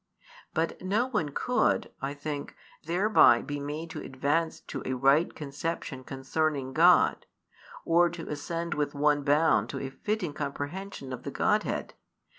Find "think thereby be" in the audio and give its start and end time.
2.15-3.59